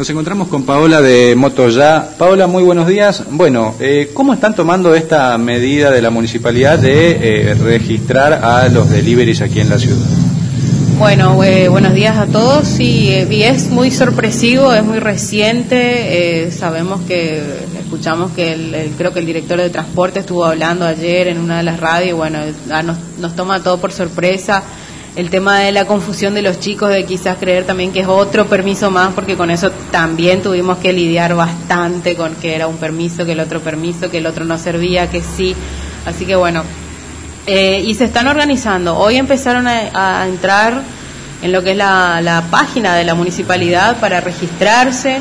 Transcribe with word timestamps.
Nos 0.00 0.08
encontramos 0.08 0.48
con 0.48 0.62
Paola 0.62 1.02
de 1.02 1.34
Motoya. 1.36 2.16
Paola, 2.16 2.46
muy 2.46 2.62
buenos 2.62 2.88
días. 2.88 3.22
Bueno, 3.32 3.74
eh, 3.80 4.12
¿cómo 4.14 4.32
están 4.32 4.54
tomando 4.56 4.94
esta 4.94 5.36
medida 5.36 5.90
de 5.90 6.00
la 6.00 6.08
municipalidad 6.08 6.78
de 6.78 7.50
eh, 7.50 7.54
registrar 7.54 8.32
a 8.32 8.66
los 8.70 8.88
deliveries 8.88 9.42
aquí 9.42 9.60
en 9.60 9.68
la 9.68 9.78
ciudad? 9.78 10.06
Bueno, 10.98 11.44
eh, 11.44 11.68
buenos 11.68 11.92
días 11.92 12.16
a 12.16 12.24
todos. 12.24 12.66
Sí, 12.66 13.10
es 13.12 13.68
muy 13.68 13.90
sorpresivo, 13.90 14.72
es 14.72 14.82
muy 14.82 15.00
reciente. 15.00 16.50
sabemos 16.50 17.02
que 17.02 17.42
escuchamos 17.78 18.30
que 18.30 18.54
el, 18.54 18.92
creo 18.96 19.12
que 19.12 19.18
el 19.18 19.26
director 19.26 19.58
de 19.58 19.68
transporte 19.68 20.20
estuvo 20.20 20.46
hablando 20.46 20.86
ayer 20.86 21.28
en 21.28 21.36
una 21.36 21.58
de 21.58 21.64
las 21.64 21.78
radios. 21.78 22.16
Bueno, 22.16 22.38
nos, 22.82 22.96
nos 23.18 23.36
toma 23.36 23.62
todo 23.62 23.76
por 23.76 23.92
sorpresa 23.92 24.62
el 25.16 25.28
tema 25.28 25.58
de 25.58 25.72
la 25.72 25.86
confusión 25.86 26.34
de 26.34 26.42
los 26.42 26.60
chicos, 26.60 26.90
de 26.90 27.04
quizás 27.04 27.36
creer 27.38 27.64
también 27.64 27.92
que 27.92 28.00
es 28.00 28.06
otro 28.06 28.46
permiso 28.46 28.90
más, 28.90 29.12
porque 29.12 29.36
con 29.36 29.50
eso 29.50 29.70
también 29.90 30.42
tuvimos 30.42 30.78
que 30.78 30.92
lidiar 30.92 31.34
bastante 31.34 32.14
con 32.14 32.34
que 32.36 32.54
era 32.54 32.68
un 32.68 32.76
permiso, 32.76 33.26
que 33.26 33.32
el 33.32 33.40
otro 33.40 33.60
permiso, 33.60 34.10
que 34.10 34.18
el 34.18 34.26
otro 34.26 34.44
no 34.44 34.56
servía, 34.56 35.10
que 35.10 35.20
sí. 35.20 35.54
Así 36.06 36.24
que 36.24 36.36
bueno, 36.36 36.62
eh, 37.46 37.82
y 37.84 37.94
se 37.94 38.04
están 38.04 38.28
organizando. 38.28 38.96
Hoy 38.96 39.16
empezaron 39.16 39.66
a, 39.66 40.26
entrar 40.26 40.80
en 41.42 41.52
lo 41.52 41.62
que 41.62 41.72
es 41.72 41.76
la, 41.76 42.44
página 42.50 42.94
de 42.94 43.04
la 43.04 43.14
municipalidad 43.14 43.98
para 43.98 44.20
registrarse. 44.20 45.20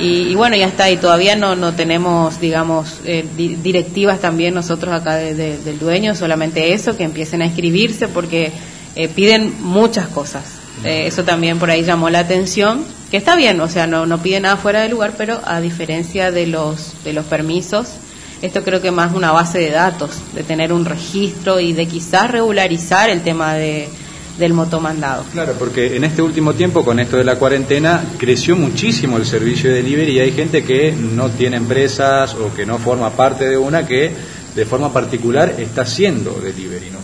Y, 0.00 0.34
bueno, 0.34 0.56
ya 0.56 0.66
está, 0.66 0.90
y 0.90 0.96
todavía 0.96 1.36
no, 1.36 1.54
no 1.54 1.74
tenemos, 1.74 2.40
digamos, 2.40 3.00
eh, 3.04 3.24
directivas 3.36 4.20
también 4.20 4.54
nosotros 4.54 4.92
acá 4.92 5.16
del 5.16 5.78
dueño, 5.78 6.16
solamente 6.16 6.72
eso, 6.72 6.96
que 6.96 7.04
empiecen 7.04 7.42
a 7.42 7.46
inscribirse, 7.46 8.08
porque 8.08 8.52
eh, 8.96 9.08
piden 9.08 9.54
muchas 9.62 10.08
cosas. 10.08 10.44
Eh, 10.84 11.06
eso 11.06 11.24
también 11.24 11.58
por 11.58 11.70
ahí 11.70 11.84
llamó 11.84 12.10
la 12.10 12.20
atención, 12.20 12.84
que 13.10 13.16
está 13.16 13.36
bien, 13.36 13.60
o 13.60 13.68
sea, 13.68 13.86
no, 13.86 14.06
no 14.06 14.18
piden 14.18 14.42
nada 14.42 14.56
fuera 14.56 14.82
de 14.82 14.88
lugar, 14.88 15.14
pero 15.16 15.40
a 15.44 15.60
diferencia 15.60 16.32
de 16.32 16.46
los, 16.46 17.04
de 17.04 17.12
los 17.12 17.24
permisos, 17.26 17.88
esto 18.40 18.64
creo 18.64 18.80
que 18.80 18.90
más 18.90 19.14
una 19.14 19.30
base 19.30 19.58
de 19.58 19.70
datos, 19.70 20.10
de 20.34 20.42
tener 20.42 20.72
un 20.72 20.84
registro 20.84 21.60
y 21.60 21.72
de 21.72 21.86
quizás 21.86 22.30
regularizar 22.30 23.10
el 23.10 23.20
tema 23.20 23.54
de, 23.54 23.88
del 24.38 24.52
motomandado. 24.54 25.24
Claro, 25.32 25.54
porque 25.58 25.96
en 25.96 26.04
este 26.04 26.22
último 26.22 26.54
tiempo, 26.54 26.84
con 26.84 26.98
esto 26.98 27.16
de 27.16 27.24
la 27.24 27.36
cuarentena, 27.36 28.02
creció 28.18 28.56
muchísimo 28.56 29.16
el 29.16 29.26
servicio 29.26 29.70
de 29.70 29.76
delivery 29.76 30.12
y 30.12 30.20
hay 30.20 30.32
gente 30.32 30.64
que 30.64 30.92
no 30.92 31.30
tiene 31.30 31.58
empresas 31.58 32.34
o 32.34 32.52
que 32.54 32.66
no 32.66 32.78
forma 32.78 33.10
parte 33.10 33.48
de 33.48 33.56
una 33.56 33.86
que 33.86 34.10
de 34.54 34.64
forma 34.66 34.92
particular 34.92 35.54
está 35.58 35.82
haciendo 35.82 36.32
delivery, 36.42 36.90
¿no? 36.90 36.98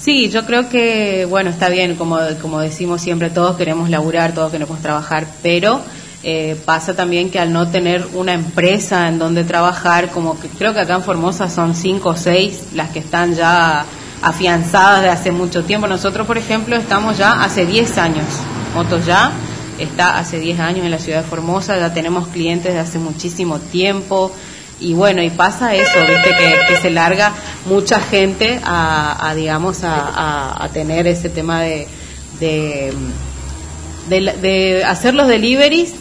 Sí, 0.00 0.28
yo 0.30 0.46
creo 0.46 0.68
que, 0.68 1.26
bueno, 1.28 1.50
está 1.50 1.68
bien, 1.68 1.96
como, 1.96 2.18
como 2.40 2.60
decimos 2.60 3.02
siempre, 3.02 3.30
todos 3.30 3.56
queremos 3.56 3.90
laburar, 3.90 4.32
todos 4.32 4.52
queremos 4.52 4.80
trabajar, 4.80 5.26
pero 5.42 5.80
eh, 6.22 6.56
pasa 6.64 6.94
también 6.94 7.30
que 7.30 7.40
al 7.40 7.52
no 7.52 7.68
tener 7.68 8.06
una 8.14 8.32
empresa 8.32 9.08
en 9.08 9.18
donde 9.18 9.42
trabajar, 9.42 10.10
como 10.10 10.38
que 10.38 10.48
creo 10.48 10.72
que 10.72 10.80
acá 10.80 10.94
en 10.94 11.02
Formosa 11.02 11.50
son 11.50 11.74
cinco 11.74 12.10
o 12.10 12.16
seis 12.16 12.68
las 12.74 12.90
que 12.90 13.00
están 13.00 13.34
ya 13.34 13.84
afianzadas 14.22 15.02
de 15.02 15.08
hace 15.08 15.32
mucho 15.32 15.64
tiempo. 15.64 15.88
Nosotros, 15.88 16.26
por 16.26 16.38
ejemplo, 16.38 16.76
estamos 16.76 17.18
ya 17.18 17.42
hace 17.42 17.66
10 17.66 17.98
años, 17.98 18.26
Motos 18.74 19.04
ya 19.04 19.32
está 19.78 20.18
hace 20.18 20.38
10 20.38 20.60
años 20.60 20.84
en 20.84 20.90
la 20.90 20.98
ciudad 20.98 21.22
de 21.22 21.28
Formosa, 21.28 21.78
ya 21.78 21.92
tenemos 21.92 22.28
clientes 22.28 22.72
de 22.72 22.80
hace 22.80 22.98
muchísimo 22.98 23.58
tiempo 23.58 24.32
y 24.80 24.94
bueno, 24.94 25.22
y 25.22 25.30
pasa 25.30 25.74
eso, 25.74 25.98
viste, 26.00 26.36
que, 26.68 26.76
se 26.76 26.90
larga 26.90 27.32
mucha 27.66 28.00
gente 28.00 28.60
a, 28.64 29.32
digamos, 29.34 29.80
a, 29.82 30.68
tener 30.72 31.06
ese 31.06 31.28
tema 31.28 31.62
de, 31.62 31.88
de, 32.38 32.92
de, 34.08 34.84
hacer 34.84 35.14
los 35.14 35.26
deliveries. 35.26 35.94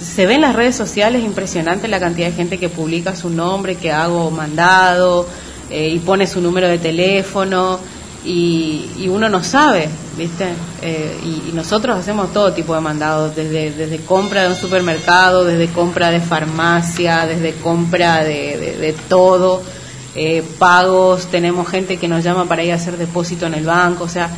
Se 0.00 0.26
ve 0.26 0.34
en 0.34 0.42
las 0.42 0.54
redes 0.54 0.76
sociales 0.76 1.24
impresionante 1.24 1.88
la 1.88 1.98
cantidad 1.98 2.28
de 2.28 2.32
gente 2.34 2.58
que 2.58 2.68
publica 2.68 3.16
su 3.16 3.30
nombre, 3.30 3.76
que 3.76 3.92
hago 3.92 4.30
mandado 4.30 5.26
eh, 5.70 5.88
y 5.88 5.98
pone 5.98 6.26
su 6.26 6.40
número 6.40 6.68
de 6.68 6.78
teléfono 6.78 7.80
y, 8.24 9.08
uno 9.08 9.28
no 9.28 9.42
sabe, 9.42 9.88
¿viste? 10.16 10.48
Eh, 10.82 11.18
y, 11.24 11.52
nosotros 11.54 11.98
hacemos 11.98 12.32
todo 12.32 12.52
tipo 12.52 12.74
de 12.74 12.80
mandados, 12.80 13.34
desde, 13.34 13.70
desde 13.70 13.98
compra 13.98 14.42
de 14.42 14.48
un 14.48 14.56
supermercado, 14.56 15.44
desde 15.44 15.68
compra 15.68 16.10
de 16.10 16.20
farmacia, 16.20 17.26
desde 17.26 17.54
compra 17.54 18.24
de, 18.24 18.76
de, 18.78 18.92
todo, 19.08 19.62
eh, 20.14 20.42
pagos, 20.58 21.26
tenemos 21.26 21.68
gente 21.68 21.96
que 21.96 22.08
nos 22.08 22.24
llama 22.24 22.46
para 22.46 22.62
ir 22.64 22.72
a 22.72 22.76
hacer 22.76 22.96
depósito 22.96 23.46
en 23.46 23.54
el 23.54 23.64
banco, 23.64 24.04
o 24.04 24.08
sea, 24.08 24.30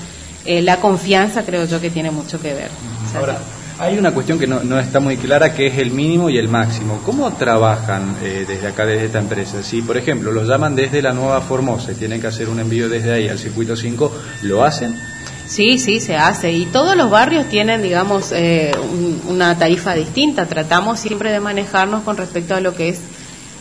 eh, 0.44 0.62
la 0.62 0.76
confianza 0.76 1.42
creo 1.44 1.64
yo 1.66 1.80
que 1.80 1.90
tiene 1.90 2.10
mucho 2.10 2.40
que 2.40 2.54
ver. 2.54 2.70
Ahora, 3.16 3.38
hay 3.80 3.96
una 3.96 4.12
cuestión 4.12 4.38
que 4.38 4.46
no, 4.46 4.78
está 4.78 5.00
muy 5.00 5.16
clara, 5.16 5.54
que 5.54 5.66
es 5.66 5.78
el 5.78 5.90
mínimo 5.90 6.28
y 6.28 6.36
el 6.36 6.48
máximo. 6.48 7.00
¿Cómo 7.02 7.32
trabajan 7.32 8.14
eh, 8.22 8.44
desde 8.46 8.66
acá, 8.66 8.84
desde 8.84 9.06
esta 9.06 9.20
empresa? 9.20 9.62
Si, 9.62 9.80
por 9.80 9.96
ejemplo, 9.96 10.32
los 10.32 10.46
llaman 10.46 10.76
desde 10.76 11.00
la 11.00 11.12
Nueva 11.12 11.40
Formosa 11.40 11.92
y 11.92 11.94
tienen 11.94 12.20
que 12.20 12.26
hacer 12.26 12.50
un 12.50 12.60
envío 12.60 12.90
desde 12.90 13.10
ahí 13.10 13.28
al 13.28 13.38
circuito 13.38 13.74
5, 13.74 14.12
¿lo 14.42 14.64
hacen? 14.64 14.94
Sí, 15.46 15.78
sí, 15.78 15.98
se 15.98 16.14
hace. 16.14 16.52
Y 16.52 16.66
todos 16.66 16.94
los 16.94 17.10
barrios 17.10 17.48
tienen, 17.48 17.80
digamos, 17.80 18.32
eh, 18.32 18.70
una 19.26 19.58
tarifa 19.58 19.94
distinta. 19.94 20.44
Tratamos 20.44 21.00
siempre 21.00 21.32
de 21.32 21.40
manejarnos 21.40 22.02
con 22.02 22.18
respecto 22.18 22.54
a 22.54 22.60
lo 22.60 22.74
que 22.74 22.90
es 22.90 23.00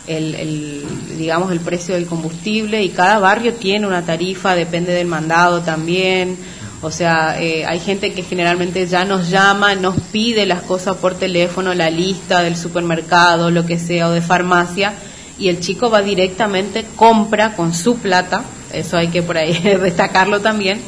el, 0.06 0.84
digamos, 1.16 1.50
el 1.50 1.60
precio 1.60 1.94
del 1.94 2.04
combustible 2.04 2.82
y 2.82 2.90
cada 2.90 3.18
barrio 3.20 3.54
tiene 3.54 3.86
una 3.86 4.02
tarifa, 4.02 4.54
depende 4.54 4.92
del 4.92 5.06
mandado 5.06 5.62
también. 5.62 6.36
O 6.82 6.90
sea, 6.90 7.36
eh, 7.38 7.66
hay 7.66 7.78
gente 7.78 8.12
que 8.12 8.22
generalmente 8.22 8.86
ya 8.86 9.04
nos 9.04 9.28
llama, 9.28 9.74
nos 9.74 9.96
pide 10.12 10.46
las 10.46 10.62
cosas 10.62 10.96
por 10.96 11.14
teléfono, 11.14 11.74
la 11.74 11.90
lista 11.90 12.42
del 12.42 12.56
supermercado, 12.56 13.50
lo 13.50 13.66
que 13.66 13.78
sea, 13.78 14.08
o 14.08 14.12
de 14.12 14.22
farmacia, 14.22 14.94
y 15.38 15.50
el 15.50 15.60
chico 15.60 15.90
va 15.90 16.00
directamente, 16.00 16.86
compra 16.96 17.54
con 17.54 17.74
su 17.74 17.98
plata, 17.98 18.44
eso 18.72 18.96
hay 18.96 19.08
que 19.08 19.22
por 19.22 19.36
ahí 19.36 19.52
destacarlo 19.82 20.40
también, 20.40 20.80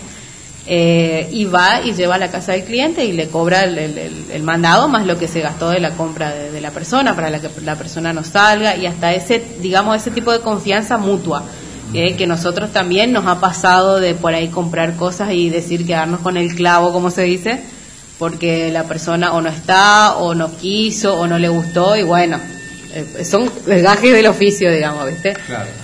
eh, 0.66 1.28
y 1.30 1.44
va 1.44 1.82
y 1.82 1.92
lleva 1.92 2.14
a 2.14 2.18
la 2.18 2.30
casa 2.30 2.52
del 2.52 2.64
cliente 2.64 3.04
y 3.04 3.12
le 3.12 3.28
cobra 3.28 3.64
el, 3.64 4.42
mandado 4.44 4.88
más 4.88 5.06
lo 5.06 5.18
que 5.18 5.26
se 5.26 5.40
gastó 5.40 5.70
de 5.70 5.80
la 5.80 5.90
compra 5.90 6.32
de, 6.32 6.52
de, 6.52 6.60
la 6.60 6.70
persona 6.70 7.16
para 7.16 7.30
la 7.30 7.40
que 7.40 7.48
la 7.64 7.74
persona 7.74 8.12
no 8.12 8.22
salga 8.22 8.76
y 8.76 8.86
hasta 8.86 9.12
ese, 9.12 9.42
digamos, 9.60 9.96
ese 9.96 10.12
tipo 10.12 10.30
de 10.30 10.38
confianza 10.38 10.98
mutua 10.98 11.42
que 11.92 12.26
nosotros 12.26 12.72
también 12.72 13.12
nos 13.12 13.26
ha 13.26 13.40
pasado 13.40 14.00
de 14.00 14.14
por 14.14 14.34
ahí 14.34 14.48
comprar 14.48 14.96
cosas 14.96 15.32
y 15.32 15.50
decir 15.50 15.86
quedarnos 15.86 16.20
con 16.20 16.36
el 16.36 16.54
clavo, 16.54 16.92
como 16.92 17.10
se 17.10 17.22
dice, 17.22 17.60
porque 18.18 18.70
la 18.70 18.84
persona 18.84 19.32
o 19.32 19.40
no 19.40 19.48
está, 19.48 20.16
o 20.16 20.34
no 20.34 20.56
quiso, 20.56 21.18
o 21.18 21.26
no 21.26 21.38
le 21.38 21.48
gustó, 21.48 21.96
y 21.96 22.02
bueno, 22.02 22.38
eh, 22.94 23.24
son 23.24 23.50
gajes 23.66 24.12
del 24.12 24.26
oficio, 24.26 24.70
digamos, 24.70 25.06
¿viste? 25.08 25.34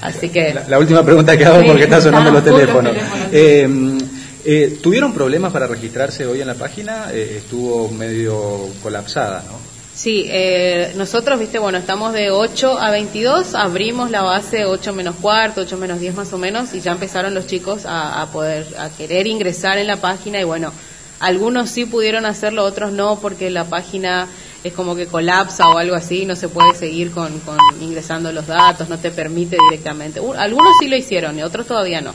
Así 0.00 0.28
que... 0.28 0.54
La, 0.68 0.78
última 0.78 1.02
pregunta 1.04 1.36
que 1.36 1.44
hago 1.44 1.64
porque 1.66 1.84
está 1.84 2.00
sonando 2.00 2.30
los 2.30 2.44
teléfonos. 2.44 2.94
Eh, 3.32 3.98
eh, 4.44 4.78
¿Tuvieron 4.82 5.12
problemas 5.12 5.52
para 5.52 5.66
registrarse 5.66 6.26
hoy 6.26 6.40
en 6.40 6.46
la 6.46 6.54
página? 6.54 7.12
estuvo 7.12 7.90
medio 7.90 8.68
colapsada, 8.82 9.42
¿no? 9.46 9.67
Sí, 9.98 10.26
eh, 10.28 10.92
nosotros, 10.94 11.40
viste, 11.40 11.58
bueno, 11.58 11.76
estamos 11.76 12.12
de 12.12 12.30
8 12.30 12.78
a 12.78 12.92
22, 12.92 13.56
abrimos 13.56 14.12
la 14.12 14.22
base 14.22 14.64
8 14.64 14.92
menos 14.92 15.16
cuarto, 15.16 15.62
8 15.62 15.76
menos 15.76 15.98
10 15.98 16.14
más 16.14 16.32
o 16.32 16.38
menos, 16.38 16.72
y 16.72 16.80
ya 16.80 16.92
empezaron 16.92 17.34
los 17.34 17.48
chicos 17.48 17.82
a, 17.84 18.24
poder, 18.32 18.64
a 18.78 18.90
querer 18.90 19.26
ingresar 19.26 19.76
en 19.76 19.88
la 19.88 19.96
página, 19.96 20.40
y 20.40 20.44
bueno, 20.44 20.72
algunos 21.18 21.70
sí 21.70 21.84
pudieron 21.84 22.26
hacerlo, 22.26 22.62
otros 22.62 22.92
no, 22.92 23.18
porque 23.18 23.50
la 23.50 23.64
página 23.64 24.28
es 24.62 24.72
como 24.72 24.94
que 24.94 25.06
colapsa 25.06 25.66
o 25.66 25.78
algo 25.78 25.96
así, 25.96 26.26
no 26.26 26.36
se 26.36 26.48
puede 26.48 26.76
seguir 26.76 27.10
con, 27.10 27.40
con 27.40 27.58
ingresando 27.80 28.30
los 28.30 28.46
datos, 28.46 28.88
no 28.88 28.98
te 28.98 29.10
permite 29.10 29.56
directamente. 29.68 30.20
algunos 30.36 30.74
sí 30.80 30.86
lo 30.86 30.94
hicieron 30.94 31.36
y 31.36 31.42
otros 31.42 31.66
todavía 31.66 32.00
no. 32.00 32.14